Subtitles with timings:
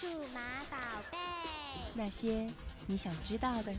[0.00, 0.40] 数码
[0.70, 0.78] 宝
[1.10, 1.18] 贝，
[1.92, 2.50] 那些
[2.86, 3.70] 你想知道的。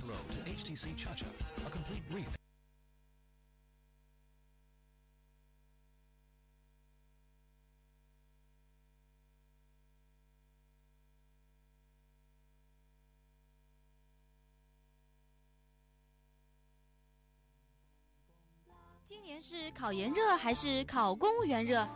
[19.03, 21.87] 今年是考研热还是考公务员热？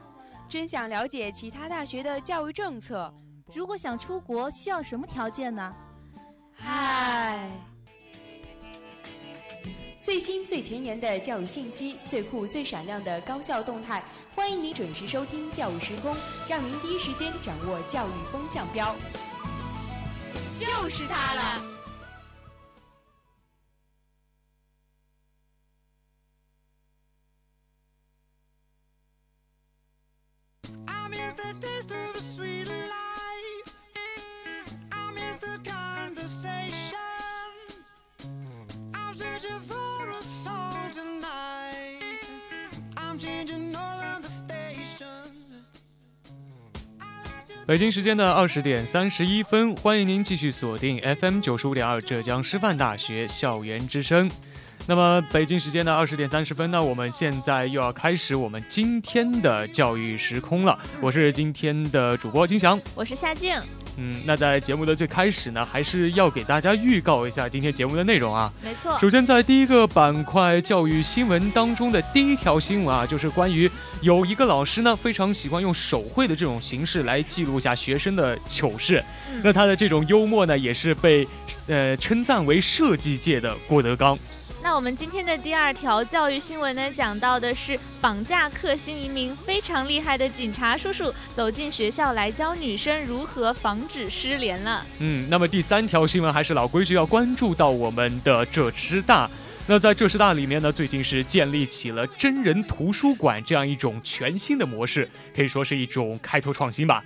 [0.49, 3.13] 真想了解其他大学的教育政策。
[3.53, 5.73] 如果想出国，需要什么条件呢？
[6.51, 7.49] 嗨，
[10.01, 14.03] 最新最前沿的教育信息，最酷最闪亮的高校动态，
[14.33, 16.13] 欢迎您准时收听《教育时空》，
[16.49, 18.95] 让您第一时间掌握教育风向标。
[20.55, 21.61] 就是它了。
[47.67, 54.29] 北京时间的二十点三十一分，欢迎您继续锁定 FM 九十五点二浙江师范大学校园之声。
[54.85, 60.77] 那么，北京时间的二十点三十分呢，我们现在又要开始我们今天的教育时空了。
[61.01, 63.59] 我是今天的主播金翔，我是夏静。
[63.97, 68.51] 嗯，那在节目的最开始呢，还是要给大家预告一下今天节目的内容啊。
[68.63, 68.97] 没错。
[68.99, 73.69] 首先，在第一个板块教育新闻当中的第一条新闻啊，就是关于
[74.01, 79.03] 有一个老师呢，非常喜欢用手绘的这种形式来记录下学生的糗事。
[79.43, 81.27] 那他的这种幽默呢，也是被
[81.67, 84.17] 呃称赞为设计界的郭德纲。
[84.65, 94.83] 那我们今天的第二条教育新闻呢，讲到的是绑架克星一名非常厉害的警察叔叔走进学校来教女生如何防止失联了。
[94.97, 99.29] 嗯，那么第三条新闻还是老规矩，要关注到我们的浙师大。
[99.67, 107.03] 那在浙师大里面呢，最近是建立起了真人图书馆这样一种全新的模式，可以说是一种开拓创新吧。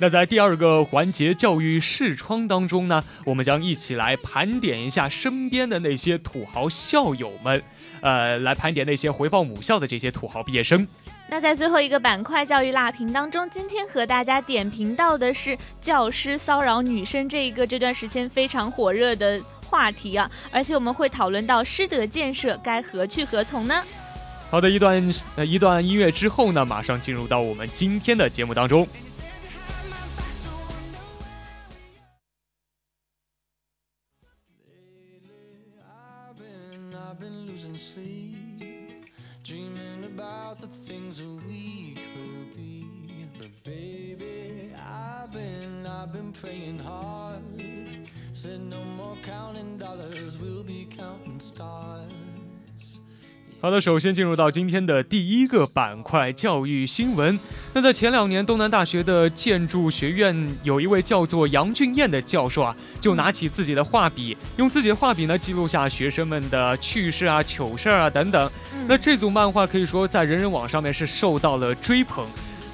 [0.00, 7.60] 那在第二个环节教育视窗当中呢，我们将一起来盘点一下身边的那些土豪校友们，
[8.00, 10.86] 呃，来盘点那些回报母校的这些土豪毕业生。
[11.28, 23.82] 那在最后一个板块教育辣评当中，今天和大家点评到的是教师骚扰女生这一个这段时间非常火热的话题啊，而且我们会讨论到师德建设该何去何从呢？
[24.48, 28.86] 好的，一段呃一段音乐之后呢，马上进入到我们今天的节目当中。
[53.60, 57.36] 好的，首先进入到今天的第一个板块——教育新闻。
[57.74, 68.48] 那在前两年，东南大学的建筑学院有一位叫做杨俊彦的教授啊，就拿起自己的画笔，用自己的画笔呢记录下学生们的趣事啊、糗事啊等等。
[68.86, 72.24] 那这组漫画可以说在人人网上面是受到了追捧。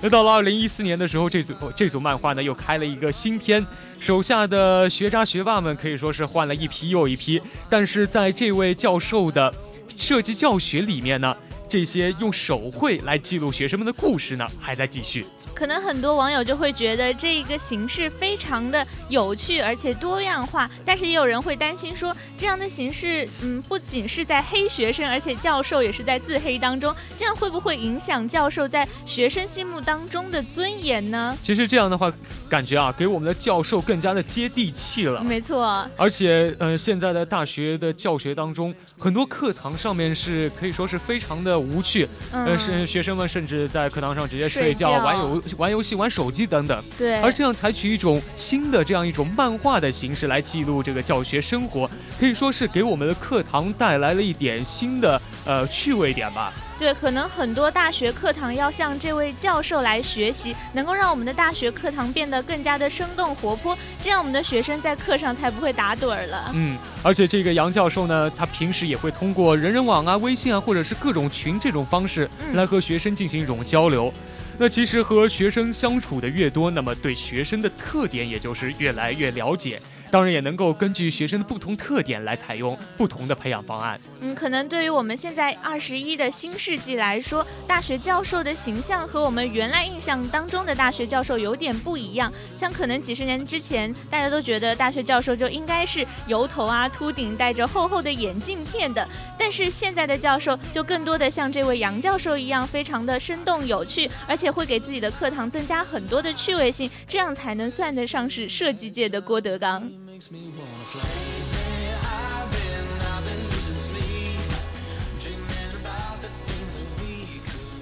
[0.04, 3.64] 那到了二零一四年的时候，这组这组漫画呢又开了一个新篇，
[3.98, 9.50] 手下的学渣学霸们可以说是换了一批又一批，但是在这位教授的。
[9.96, 11.36] 设计教学里面呢，
[11.74, 15.26] 这些用手绘来记录学生们的故事呢，还在继续。
[15.52, 20.70] 可能很多网友就会觉得这一个形式非常的有趣，而且多样化。
[20.84, 31.36] 但是也有人会担心说，这样的形式，嗯，不仅是在黑学生，而且教授也是在自黑当中，这样会不会影响教授在学生心目当中的尊严呢？
[31.42, 32.12] 其实这样的话，
[32.48, 35.24] 感觉啊，给我们的教授更加的接地气了。
[35.24, 35.84] 没错。
[35.96, 45.42] 而且，嗯，现在的大学的教学当中，很多课堂上面是可以说是非常的无趣，嗯，是学生们甚至在课堂上直接睡觉、玩游。
[45.58, 47.20] 玩游戏、玩手机等等，对。
[47.20, 51.88] 而这样采取一种新的这样一种漫画的形式来记录这个教学生活，
[52.18, 56.52] 可以说是给我们的课堂带来了一点新的呃趣味点吧。
[56.78, 66.50] 对，可能很多大学课堂要向这位教授来学习，能够让我们的大学课堂变得更加的生动活泼，这样我们的学生在课上才不会打盹儿了。
[66.52, 74.12] 嗯，而且这个杨教授呢，他平时也会通过人人网啊、微信啊，或者是各种群这种方式来和学生进行一种交流。
[74.58, 79.80] 那其实和学生相处的越多，那么对学生的特点也就是越来越了解。
[80.14, 83.98] 当然也能够根据学生的不同特点来采用不同的培养方案。
[84.20, 92.32] 嗯，可能对于我们现在二十一的新世纪来说，大学教授的形象和我们原来印象当中的大学教授有点不一样。
[92.54, 99.04] 像可能几十年之前，大家都觉得大学教授就应该是油头啊、秃顶、戴着厚厚的眼镜片的，
[99.36, 109.90] 但是现在的教授就更多的像这位杨教授一样，非常的生动有趣，而且会给自己的课堂增加很多的趣味性，这样才能算得上是设计界的郭德纲。
[110.30, 111.53] makes me wanna fly.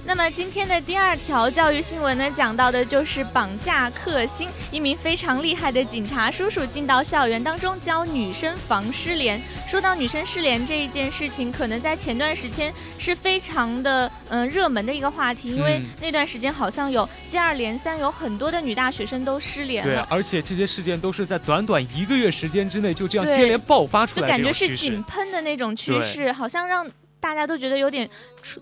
[0.04, 9.40] 那么今天的第二条教育新闻呢，讲到的就是绑架克星，一名非常厉害的警察叔叔进到校园当中教女生防失联。
[9.68, 20.04] 说到女生失联这一件事情，可能在前段时间是非常的嗯热门的一个话题，因为那段时间好像有接二连三有很多的女大学生都失联了。
[20.04, 26.84] 对，而且这些事件都是在短短一个月时间之内就这样接连爆发出来，就感觉是井喷的那种趋势，好像让。
[27.22, 28.10] 大家都觉得有点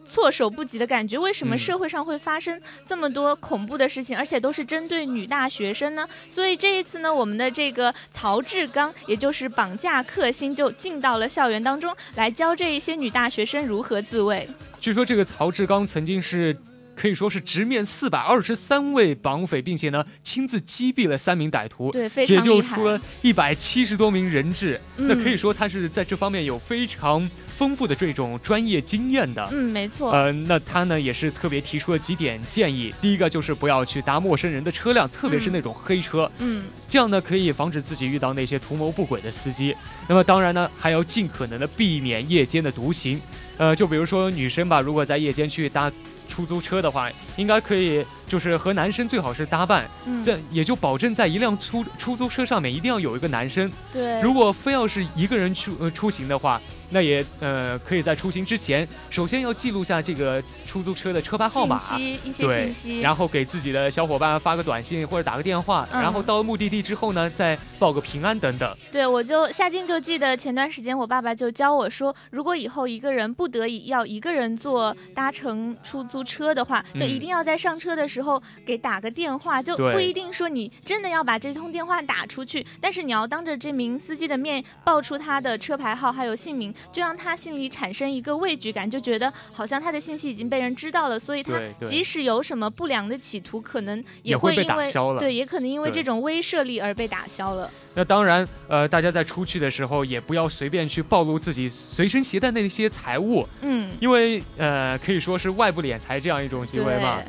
[0.07, 6.07] 措手不及的感觉，为什么社会上会发生这么多恐怖的事情，而且都是针对女大学生呢？
[6.29, 14.47] 所以这一次呢，我们的这个曹志刚，也就是绑架克星，就进到了校园当中来教这一些女大学生如何自卫。
[14.79, 16.55] 据说这个曹志刚曾经是。
[17.01, 24.79] 可以说是直面四百二十三位绑匪，并且呢亲自击毙了三名歹徒，对，非常解救出了一百七十多名人质。
[24.97, 29.49] 那可以说他是在这方面有非常丰富的这种专业经验的。
[29.51, 30.13] 嗯，没错。
[30.13, 32.95] 呃，那他呢也是特别提出了几点建议。
[33.01, 36.31] 第一个就是不要去搭陌生人的车辆，特别是那种黑车。
[36.37, 39.75] 嗯，这样呢可以防止自己遇到那些图谋不轨的司机。
[40.07, 43.19] 那么当然呢还要尽可能的避免夜间的独行。
[43.57, 45.91] 呃，就比如说女生吧，如果在夜间去搭。
[46.31, 49.87] 出租车的话，应该可以，就是和男生最好是搭伴，
[50.25, 53.71] 这也就保证在一辆出出租车上面一定要有一个男生。
[53.93, 56.59] 对，如果非要是一个人出呃出行的话。
[56.91, 68.77] 那也呃，可以在出行之前，首先要记录下这个出租车的车牌号码，一些信息，然后给自己的小伙伴发个短信或者打个电话，然后到了目的地之后呢，再报个平安等等。
[68.91, 86.75] 对，我就夏静就记得前段时间我爸爸就教我说，如果以后一个人不得已要一个人坐搭乘出租车的话，就一定要在上车的时候给打个电话，就不一定说你真的要把这通电话打出去，但是你要当着这名司机的面报出他的车牌号还有姓名。
[86.93, 94.85] 就让他心里产生一个畏惧感，就觉得好像他的信息已经被人知道了，所以他即使有什么不良的企图，可能也会因为
[95.19, 97.71] 对，也可能因为这种威慑力而被打消了。
[97.95, 107.21] 那当然，呃，大家在出去的时候也不要随便去暴露自己随身携带那些财物，嗯，因为呃，可以说是外部敛财这样一种行为嘛。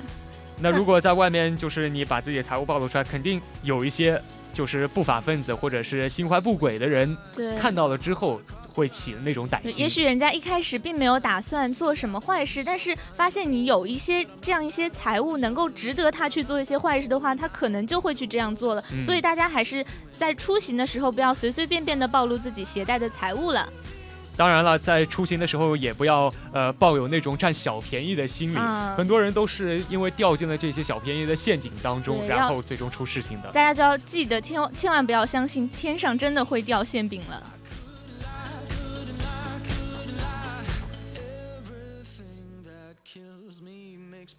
[0.59, 4.21] 那如果在外面就是你把自己的财物暴露出来，肯定有一些
[4.53, 7.17] 就是不法分子或者是心怀不轨的人
[7.59, 8.41] 看到了之后。
[8.73, 9.83] 会起的那种歹心。
[9.83, 18.81] 也许人家一开始并没有打算做什么坏事，但是发现你有一些这样一些财物能够值得他去做一些坏事的话，他可能就会去这样做了。
[19.01, 19.83] 所以大家还是
[20.15, 23.67] 在出行的时候不要随随便便的暴露自己携带的财物了。
[24.41, 28.57] 当然了，在出行的时候也不要呃抱有那种占小便宜的心理。
[28.97, 33.51] 很多人都是因为掉进了这些小便宜的陷阱当中，然后最终出事情的。
[33.51, 37.43] 大家就要记得，千千万不要相信天上真的会掉馅饼了。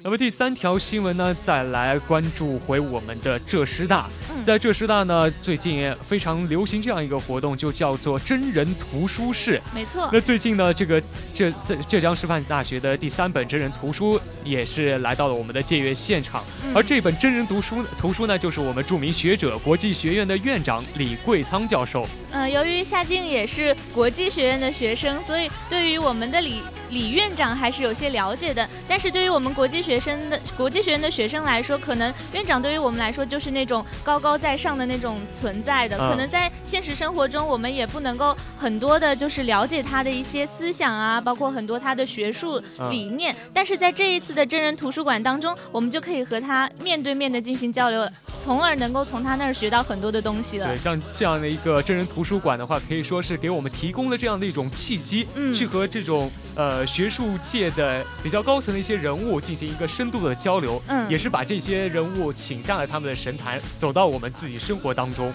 [0.04, 4.10] 那么第三条新闻呢，再来关注回我们的浙师大。
[4.44, 9.60] 在浙师大呢，最近非常流行这样一个活动，就叫做真人图书室。
[9.72, 10.10] 没错。
[10.12, 11.00] 那最近呢，这个
[11.32, 16.42] 浙浙浙江师范大学的第三本真人图书也是来到了我们的借阅现场。
[16.74, 22.04] 而这本真人读书图书呢，就是我们著名学者、国际学院的院长李桂仓教授。
[22.32, 28.68] 嗯，由于夏静也是国际学院的学生，所以对于我们的李李院长还是有些了解的。
[28.88, 35.98] 但是对于我们国际学学生的国际学院的学生来说，可能院长对于我们来说就是那种高高在上的那种存在的。
[35.98, 42.58] 可能在现实生活中，我们也不能够很多的，就是了解他的一些思想啊，包括很多他的学术
[42.88, 43.36] 理念。
[43.52, 48.08] 但是在这一次的真人图书馆当中，我们就可以和他面对面的进行交流，
[48.38, 50.68] 从而能够从他那儿学到很多的东西了。
[50.68, 59.86] 对，像这样的一个真人图书馆的话，可以说是给我们提供了这样的一种契机，去和这种呃学术界的比较高层的一些人物进行一个。
[59.92, 65.30] 深度的交流，嗯，也是把这些人物请下了他们的神坛，走到我们自己生活当中。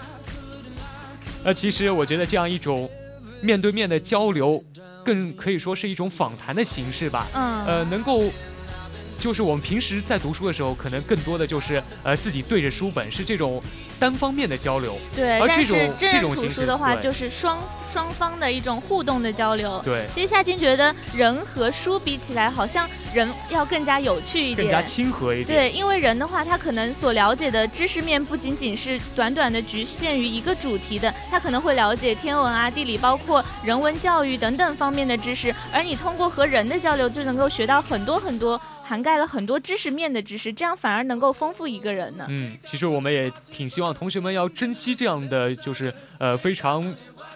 [1.44, 2.90] 那其实我觉得这样一种
[3.40, 4.60] 面对面的交流，
[5.04, 7.28] 更可以说是一种访谈的形式吧。
[7.34, 8.24] 嗯，呃，能够
[9.18, 13.60] 就是我们平时在读书的时候，可能更多的就是呃自己对着书本，是这种
[13.98, 14.96] 单方面的交流。
[15.14, 17.58] 对，而这种图这种形式书的话，就是双
[17.92, 19.80] 双方的一种互动的交流。
[19.84, 24.68] 对，其实夏静觉得人和书比起来，好像人要更加有趣一点。
[24.68, 25.58] 更加亲和一点。
[25.58, 35.52] 对，因为人的话，他可能所了解的知识面不仅仅是短短的局限于一个主题的，他可能会了解天文啊、地理，包括人文教育等等方面的知识。
[35.72, 42.24] 而你通过和人的交流，就能够学到很多很多，涵盖了很多知识面的知识，这样反而能够丰富一个人呢。
[42.30, 46.82] 嗯，其实我们也挺希望同学们要珍惜这样的，就是呃非常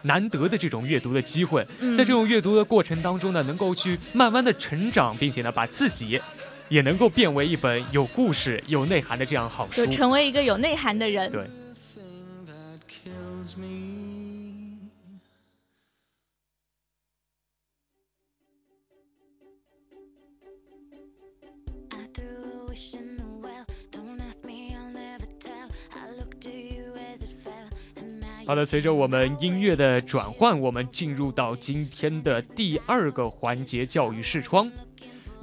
[0.04, 6.18] 难得的这种阅读的机会，嗯在这种阅读的过程当中呢，能够去慢慢的成长，并且呢，把自己
[6.70, 9.92] 也能够变为一本有故事、有内涵的这样好书就。
[9.92, 11.30] 成为一个有内涵的人。
[11.30, 11.46] 对
[28.44, 34.70] 好的，随着我们音乐的转换，我们进入到今天的第二个环节——教育视窗。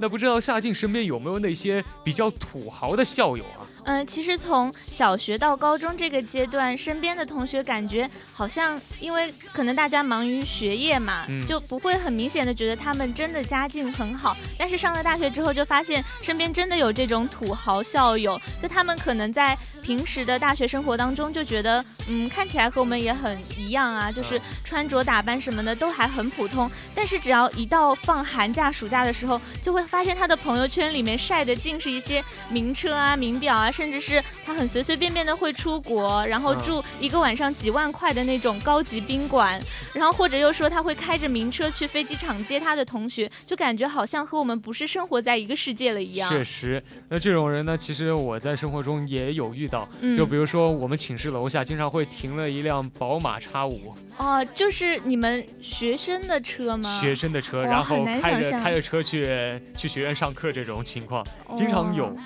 [0.00, 3.60] 那不知道夏静身边有没有那些比较土豪的校友啊？
[3.84, 14.34] 嗯，其实从小学到高中这个阶段，身边的同学感觉好像，因为可能大家忙于学业嘛，嗯就不会很明显的觉得他们真的家境很好。
[14.56, 26.70] 但是上了大学之后，就发现身边真的有这种土豪校友，就他们可能在平时的大学生活当中就觉得，嗯，看起来和我们也很一样啊，就是穿着打扮什么的都还很普通。
[26.94, 39.60] 但是只要一到放寒假、暑假的时候，就会发现他的朋友圈里面晒的尽是一些名车啊、名表啊，甚至是他很随随便便的会出国，然后嗯住一个晚上几万块的那种高级宾馆，
[39.92, 46.30] 然后或者又说他会开着名车去飞机场接他的同学，就感觉好像和我们不是生活在一个世界了一样。
[46.30, 49.88] 确实，那这种人呢，其实我在生活中也有遇到。
[50.00, 57.00] 嗯就比如说，我们寝室楼下经常会停了一辆宝马叉五，哦，就是你们学生的车吗？
[57.00, 59.24] 学生的车，然后开着开着车去
[59.80, 62.16] 去学院上课这种情况，经常有哦。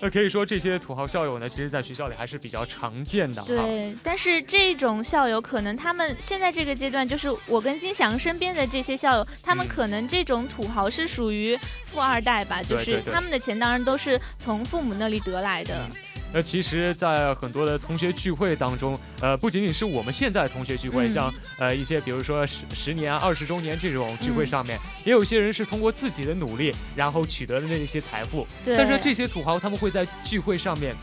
[0.00, 3.48] 那可以说，这些土豪校友呢，其实在学校里还是比较常见的哈。
[3.48, 15.88] 对，但是这种校友可能他们现在这个阶段，就是我跟金翔身边的这些校友，他们嗯可能这种土豪是属于富二代吧，就是他们的钱当然都是从父母那里得来的。
[16.32, 28.46] 那其实，在很多的同学聚会当中，呃，不仅仅是我们现在同学聚会，嗯像呃一些比如说十十年啊、二十周年这种聚会嗯上面，也有一些人是通过自己的努力，然后取得的那些财富。
[28.64, 30.94] 对，但是这些土豪他们会在聚会上面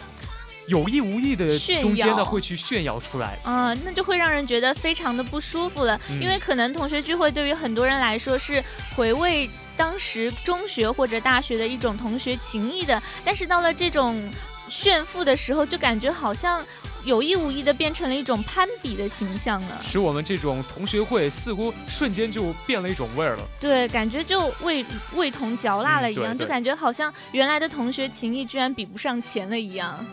[0.68, 3.40] 有意无意的炫中间呢，会去炫耀出来。
[3.44, 8.64] 啊、那就会让人觉得非常的不舒服了，嗯因为可能同学聚会对于很多人来说是
[8.96, 14.22] 回味当时中学或者大学的一种同学情谊的，但是到了这种
[14.70, 16.64] 炫富的时候，就感觉好像
[17.04, 19.82] 有意无意的变成了一种攀比的形象了。
[19.84, 23.44] 使我们这种同学会似乎瞬间就变了一种味儿了。
[23.60, 30.04] 对，感觉就味味同嚼蜡了一样，就感觉好像原来的同学情谊居然比不上钱了一样。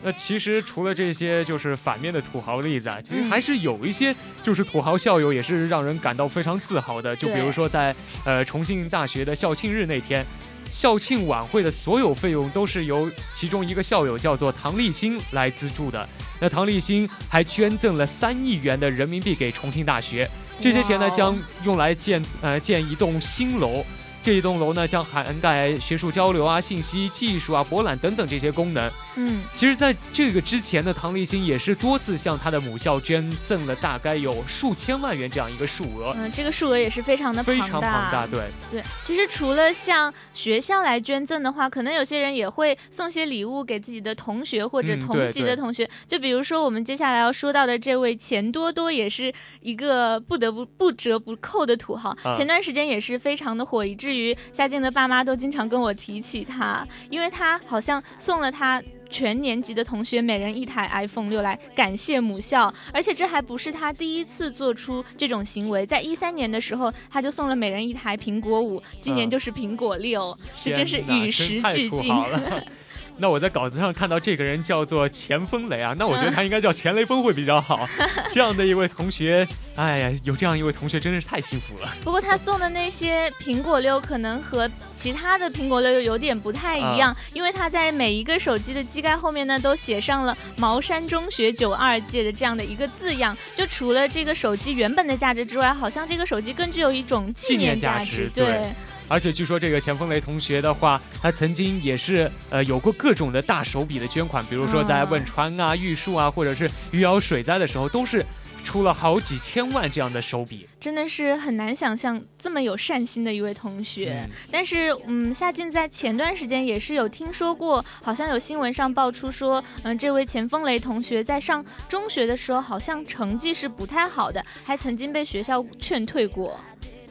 [0.00, 7.16] 那其实除了这些就是反面的土豪例子啊，其实嗯还是有一些就是土豪校友也是让人感到非常自豪的。
[7.16, 7.92] 就比如说在
[8.24, 10.24] 呃重庆大学的校庆日那天。
[10.70, 16.08] 校庆晚会的所有费用都是由其中一个校友叫做唐立新来资助的。
[16.40, 20.28] 那唐立新还捐赠了三亿元的人民币给重庆大学，
[20.60, 23.84] 这些钱呢将用来建呃建一栋新楼。
[24.28, 28.92] 这一栋楼呢将涵盖学术交流啊、信息技术啊、博览等等这些功能。
[29.16, 38.26] 嗯，其实，在这个之前呢，唐立新也是多次向他的母校捐赠了大概有数千万元这样一个数额，嗯，这个数额也是非常的非常庞大。
[38.26, 45.88] 对，对，其实除了向学校来捐赠的话，可能有些人也会送些礼物给自己的同学或者嗯同级的同学。
[46.06, 49.32] 就比如说我们接下来要说到的这位钱多多，也是
[49.62, 52.10] 一个不得不不折不扣的土豪。
[52.24, 54.17] 啊前段时间也是非常的火，以至于
[54.52, 58.82] 夏静的爸妈都经常跟我提起他，因为他好像送了他。
[59.10, 65.86] 全年级的同学每人一台 iPhone 六来感谢母校，而且这还不是他第一次做出这种行为。
[65.86, 72.14] 在一三年的时候，他就送了每人一台苹果五，今年嗯就是苹果六，这真是与时俱进。
[73.20, 77.86] 那我在稿子上看到这个人叫做钱风雷啊，那我觉得他应该叫钱雷锋会比较好。
[78.30, 81.92] 这样的一位同学，哎呀，有这样一位同学真的是太幸福了。
[82.04, 93.36] 不过他送的那些苹果六可能和其他的苹果六又有点不太一样，因为他在每一个手机的机盖后面呢都写上了茅山中学九二届的这样的一个字样。
[93.56, 98.30] 就除了这个手机原本的价值之外，好像这个手机更具有一种纪念价值。
[98.32, 98.62] 对。
[99.08, 108.24] 而且据说这个钱风雷同学的话，他曾经也是呃有过各种的大手笔的捐款，比如说在汶川啊、玉树啊，或者是余姚水灾的时候，都是
[108.64, 110.68] 出了好几千万这样的手笔。
[110.78, 114.28] 真的是很难想象这么有善心的一位同学。
[114.52, 126.60] 但是嗯，夏静在前段时间也是有听说过，好像有新闻上爆出说，嗯，这位钱风雷同学在上中学的时候好像成绩是不太好的，还曾经被学校劝退过。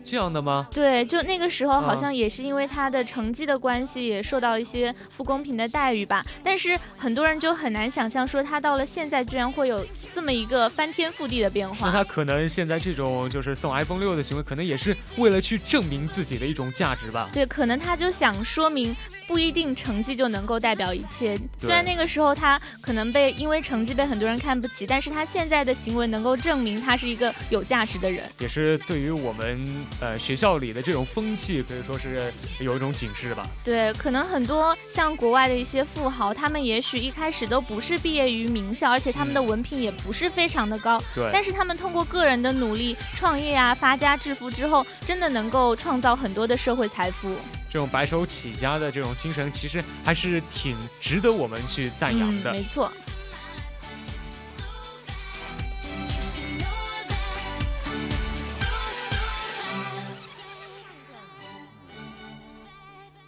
[0.08, 0.68] 这样的吗？
[0.72, 6.26] 对，就那个时候好像也是因为他的成绩的关系，也受到一些不公平的待遇吧。
[6.42, 11.88] 但是很多人就很难想象，说他到了现在居然会有这么一个翻天覆地的变化。
[11.88, 17.30] 那他可能现在这种就是送 iPhone 六的行为，可能也是为了去证明自己的一种价值吧？
[17.34, 18.96] 对，可能他就想说明，
[19.28, 21.38] 不一定成绩就能够代表一切。
[21.58, 28.24] 虽然那个时候他可能被因为成绩被很多人看不起，但是他现在的行为能够证明他是一个有价值的人。
[28.40, 29.68] 也是对于我们。
[30.00, 33.48] 呃，学校里的这种风气可以说是有一种警示吧。
[33.64, 41.02] 对，可能很多像国外的一些富豪，他们也许一开始都不是毕业于名校，而且他们的文凭也不是非常的高。
[41.16, 41.30] 对。
[41.34, 47.30] 但是他们通过个人的努力创业啊，发家致富之后，真的能够创造很多的社会财富。
[47.70, 52.52] 这种白手起家的这种精神，其实还是挺值得我们去赞扬的。
[52.54, 52.92] 没错。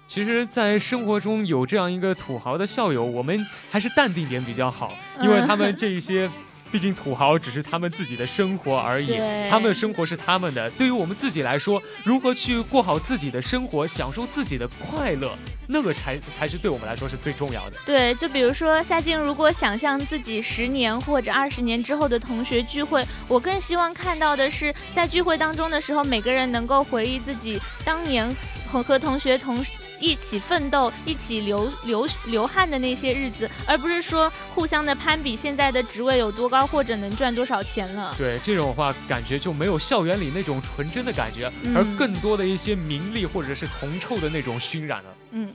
[0.10, 6.28] 其实，在生活中有这样一个土豪的校友，我们还是淡定点比较好，因为他们这一些，
[6.72, 9.16] 毕竟土豪只是他们自己的生活而已，
[9.52, 10.68] 他们的生活是他们的。
[10.72, 15.32] 对于我们自己来说，如何去过好自己的生活，享受自己的快乐，
[15.68, 17.78] 那个才才是对我们来说是最重要的。
[17.86, 28.28] 对，就比如说夏静，如果想象自己十年或者二十年之后的同学聚会，我更希望看到的是，在聚会当中的时候，每个人能够回忆自己当年
[28.72, 29.66] 和和同学同。
[30.02, 38.16] 一起奋斗、一起流流流汗的那些日子，而不是说互相的攀比现在的职位有多高或者能赚多少钱了。
[38.18, 45.10] 对这种话，感觉就没有校园里那种纯真的感觉，而更多的一些名利或者是铜臭的那种熏染了。
[45.32, 45.54] 嗯。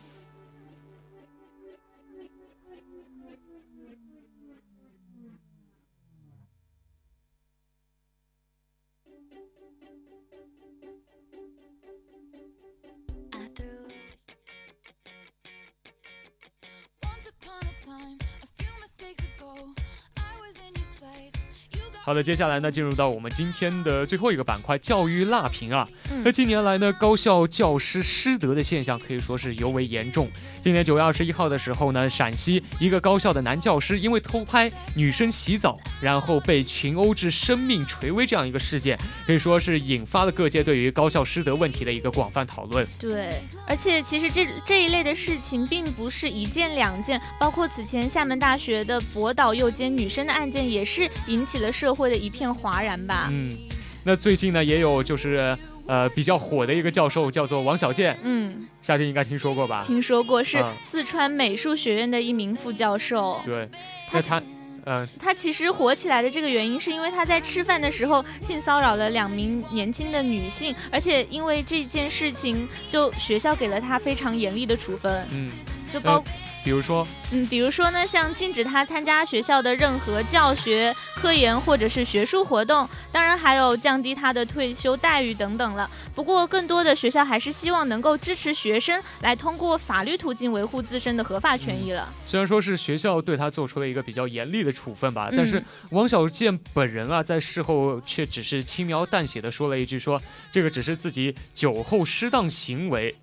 [22.04, 25.88] 好的，接下来呢，进入到我们今天的最后一个板块——教育辣评啊。
[26.22, 30.30] 那近年来呢，高校教师失德的现象可以说是尤为严重。
[30.60, 42.86] 今年九月二十一号的时候呢，陕西一个高校的男教师因为偷拍女生洗澡，然后被群殴致生命垂危这样一个事件，可以说是引发了各界对于高校师德问题的一个广泛讨论。
[42.98, 51.93] 对，而且其实这这一类的事情并不是一件两件，包括此前厦门大学的博导诱奸女生的案件，也是引起了社。
[51.94, 53.28] 会的一片哗然吧。
[53.30, 53.56] 嗯，
[54.04, 58.18] 那最近呢，也有就是呃比较火的一个教授，叫做王小贱。
[58.22, 59.82] 嗯，夏静应该听说过吧？
[59.86, 63.40] 听说过，是四川美术学院的一名副教授。
[63.44, 63.68] 对，
[64.12, 64.42] 那他，
[64.86, 75.26] 嗯，他其实火起来的这个原因，是因为他在吃饭的时候性骚扰了两名年轻的女性，而且因为这件事情，就学校给了他非常严厉的处分。
[75.30, 75.50] 嗯，
[75.92, 76.22] 就包。
[76.64, 85.88] 比如说，嗯，比如说呢，像禁止他参加学校的任何教学、科研或者是学术活动，当然还有降低他的退休待遇等等了。
[86.14, 92.08] 不过，更多的学校还是希望能够支持学生来通过法律途径维护自身的合法权益了。
[92.26, 103.14] 虽然说是学校对他做出了一个比较严厉的处分吧，但是王小贱本人啊，在事后却只是轻描淡写的说了一句，说这个只是自己酒后失当行为。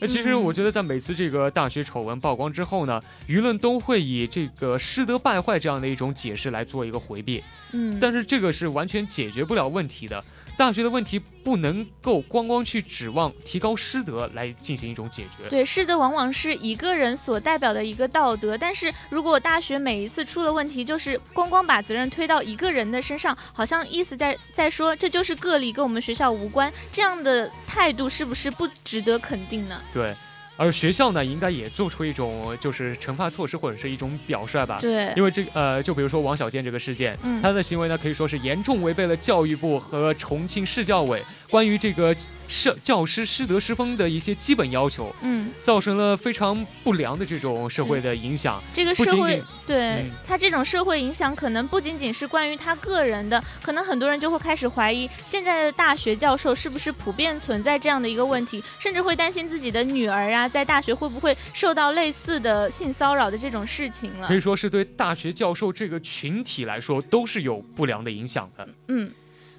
[0.00, 7.42] 那其实我觉得，在每次这个大学丑闻曝光之后呢，舆论都会以这个师德败坏这样的一种解释来做一个回避。
[7.72, 10.24] 嗯，但是这个是完全解决不了问题的。
[10.60, 15.48] 大学的问题不能够光光去指望提高师德来进行一种解决。
[15.48, 29.80] 对，师德往往是一个人所代表的一个道德，但是如果大学每一次出了问题，就是光光把责任推到一个人的身上，好像意思在在说这就是个例，跟我们学校无关，这样的态度是不是不值得肯定呢？
[29.94, 30.14] 对。
[30.60, 34.76] 而学校呢，应该也做出一种就是惩罚措施或者是一种表率吧。
[34.78, 42.14] 对，因为这呃，就比如说王小贱这个事件，嗯他的行为呢可以说是严重违背了教育部和重庆市教委关于这个
[42.46, 48.62] 师教师师德师风的一些基本要求，嗯，造成了非常不良的这种社会的影响。
[48.74, 64.34] 这个社会对、嗯他这种社会影响，可能不仅仅是关于他个人的，可能很多人就会开始怀疑现在的大学教授是不是普遍存在这样的一个问题，甚至会担心自己的女儿啊，在大学会不会受到类似的性骚扰的这种事情了可。
[64.34, 68.68] 以说是对大学教授这个群体来说都是有不良的影响的。
[68.88, 69.10] 嗯，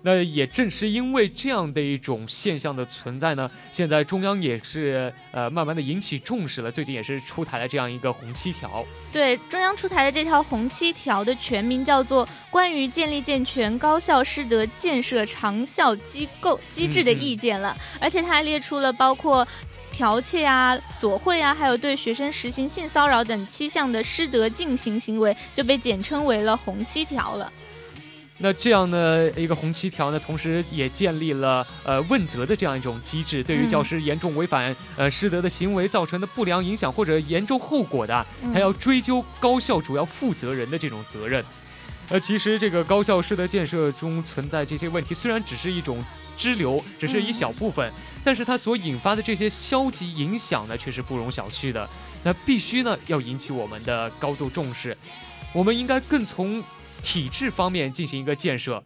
[0.04, 8.84] 那也正是因为这样的一种现象的存在呢，现在中央也是呃慢慢的引起重视了，最近也是出台了这样一个红七条。
[9.14, 19.48] 对，中央出台的这条红七条的全名叫做《关于建立健全高校师德建设长效机构机制的意见》了，而且它还列出了包括。
[19.94, 27.52] 剽窃啊、索贿啊，还有对学生实行性骚扰等七项的师德禁行行为，就被简称为了红七条了。
[28.44, 41.46] 那这样的一个红七条呢，同时也建立了呃问责的这样一种机制，对于嗯教师严重违反呃师德的行为造成的不良影响或者严重后果的，嗯还要追究高校主要负责人的这种责任。
[42.12, 46.04] 呃，其实这个高校师的建设中存在这些问题，虽然只是一种
[46.38, 47.90] 支流，只是一小部分，
[48.22, 51.88] 但是它所引发的这些消极影响呢，却是不容小觑的。
[52.22, 54.96] 那必须呢要引起我们的高度重视，
[55.54, 56.62] 我们应该更从
[57.02, 58.84] 体制方面进行一个建设，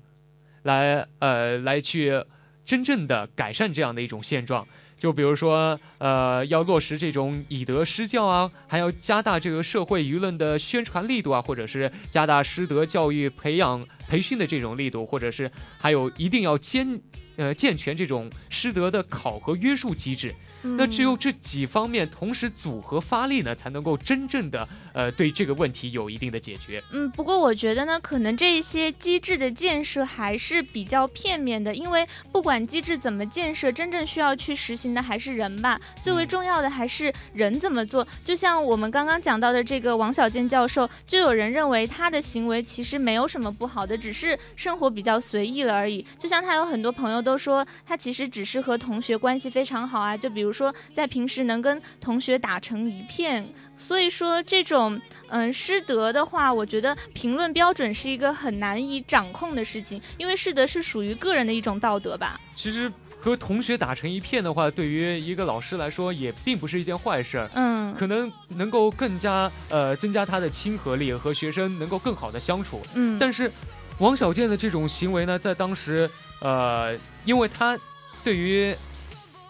[0.62, 2.24] 来呃来去
[2.66, 4.68] 真正的改善这样的一种现状。
[4.98, 17.00] 就比如说，呃，要落实这种以德施教啊，还要加大这个社会舆论的宣传力度啊，或者是加大师德教育培养培训的这种力度，或者是还有一定要坚
[17.38, 20.34] 呃健全这种师德的考核约束机制。
[20.78, 26.84] 那只有这几方面同时组合发力呢，才能够真正的呃对这个问题有一定的解决。
[26.92, 35.80] 嗯，不过我觉得呢，可能这些机制的建设还是比较片面的，因为不管机制怎么建设，真正需要去实行的还是人吧。
[36.02, 38.08] 最为重要的还是人怎么做。
[38.24, 46.04] 就像我们刚刚讲到的这个王小贱教授，就有人认为他的行为其实没有什么不好的，只是生活比较随意了而已。
[46.18, 53.46] 就像他有很多朋友都说，他其实只是和同学关系非常好啊，就比如说在平时能跟同学打成一片。
[53.78, 62.40] 所以说，这种嗯师德的话，我觉得评论标准是一个很难以掌控的事情，因为师德是属于个人的一种道德吧。
[62.56, 67.50] 其实和同学打成一片的话，对于一个老师来说也并不是一件坏事儿。
[67.54, 72.82] 嗯，可能能够更加呃增加他的亲和力，和学生能够更好的相处。
[72.96, 73.52] 嗯，但是
[74.00, 77.78] 王小贱的这种行为呢，在当时呃，因为他
[78.24, 78.76] 对于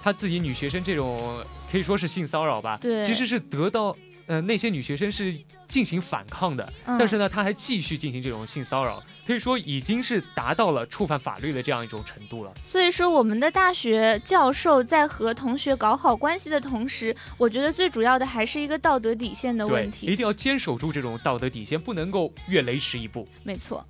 [0.01, 3.95] 他自己女学生这种可以说是性骚扰吧，对其实是得到。
[4.27, 5.31] 呃，那些女学生是
[5.67, 12.51] 进行反抗的，嗯但是呢，他还继续进行这种性骚扰，可以说已经是达到了触犯法律的这样一种程度了。
[12.65, 20.07] 所以说，我们的大学教授在和同学搞好关系的同时，我觉得最主要的还是一个道德底线的问，题。
[20.07, 23.29] 一定要坚守住这种道德底线，不能够越雷池一步。
[23.43, 23.85] 没错，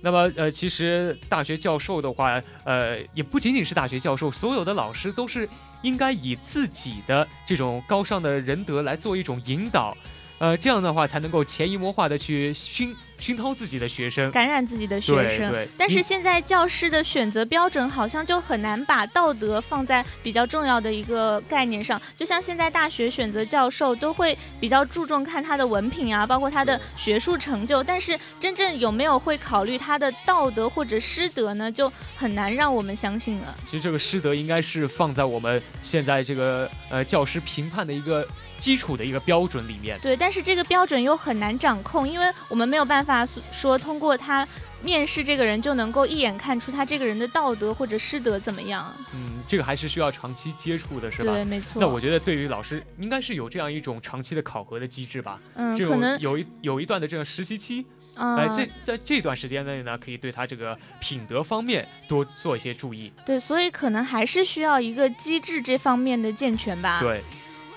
[0.00, 5.48] 那么，呃，其实大学教授的话，呃，也不仅仅是大学教授，所有的老师都是
[5.82, 9.96] 应该以自己的这种高尚的仁德来做一种引导，
[10.38, 14.30] 呃，这样的话才能够潜移默化的去熏熏陶自己的学生。
[14.30, 15.52] 感染自己的学生。
[15.76, 33.54] 但是现在教师的选择标准好像就很难把道德放在比较重要的一个概念上，就像现在大学选择教授都会比较注重看他的文凭啊，包括他的学术成就，但是真正有没有会考虑他的道德或者师德呢，就很难让我们相信了。
[33.64, 38.26] 其实这个师德应该是放在我们现在这个呃教师评判的一个
[38.58, 39.98] 基础的一个标准里面。
[40.00, 44.46] 对，但是这个标准又很难掌控，因为我们没有办法说通过他
[44.82, 48.94] 面试这个人就能够一眼看出他这个人的道德或者师德怎么样。
[49.14, 51.32] 嗯，这个还是需要长期接触的，是吧？
[51.32, 51.80] 对，没错。
[51.80, 55.40] 那我觉得对于老师应该是有这样一种长期的考核的机制吧。
[55.54, 63.12] 嗯，这种可能有一有一段的这个实习期，嗯、来，在在这段时间内呢，可以对他这个品德方面多做一些注意。
[63.26, 67.00] 对，所以可能还是需要一个机制这方面的健全吧。
[67.00, 67.20] 对，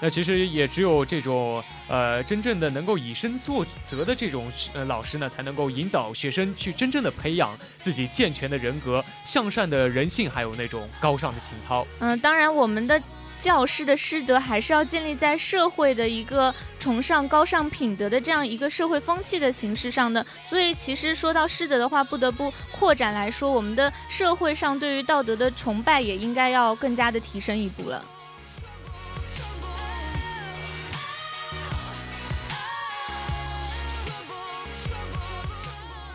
[0.01, 11.85] 那其实也只有这种呃真正的能够以身作则的这种呃老师呢，才能够引导学生去真正的培养自己健全的人格、向善的人性，还有那种高尚的情操。
[11.99, 13.01] 嗯，当然我们的。
[13.41, 28.05] 教师的师德还是要建立在社会的一个崇尚高尚品德的这样一个社会风气的形式上的，所以其实说到师德的话，不得不扩展来说，我们的社会上对于道德的崇拜也应该要更加的提升一步了。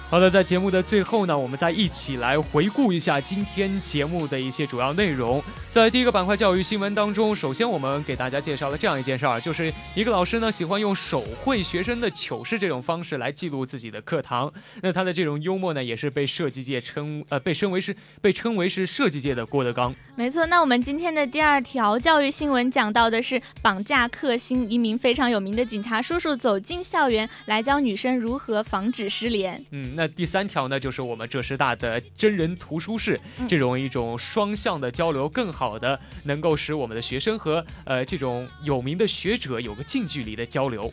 [0.09, 5.43] 好的，在节目的最后呢，我们再一起来回顾一下今天节目的一些主要内容。
[5.69, 14.51] 在第一个板块教育新闻当中，首先我们给大家介绍了这样一件事儿，就是一个老师呢喜欢用手绘学生的糗事这种方式来记录自己的课堂。
[14.81, 19.93] 那他的这种幽默呢，也是被设计界称呃被称为是被称为是设计界的郭德纲。
[20.15, 29.61] 没错，那我们今天的第二条教育新闻讲到的是绑架克星，一名非常有名的警察叔叔走进校园来教女生如何防止失联。
[29.73, 40.93] 嗯，那第三条呢，就是我们浙师大的真人图书室，嗯这种一种双向的交流，更好的能够使我们的学生和呃这种有名的学者有个近距离的交流。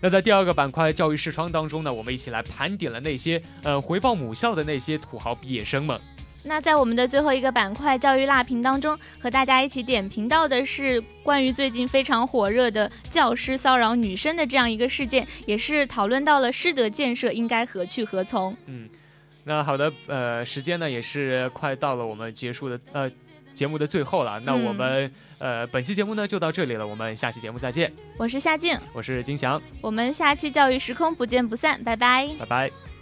[0.00, 6.00] 那在第二个板块教育视窗当中呢，我们一起来盘点了那些呃回报母校的那些土豪毕业生们。
[6.46, 18.56] 那在我们的最后一个板块教育辣评当中，和大家一起点评到的是关于最近非常火热的教师骚扰女生的这样一个事件，也是讨论到了师德建设应该何去何从。
[18.66, 18.88] 嗯，
[19.44, 23.10] 那好的，呃，时间呢也是快到了我们结束的呃
[23.52, 24.40] 节目的最后了。
[24.40, 27.92] 那我们、呃本期节目呢就到这里了，我们下期节目再见。
[28.16, 32.28] 我是夏静，我是金翔，我们下期教育时空不见不散，拜拜。
[32.38, 32.95] 拜拜。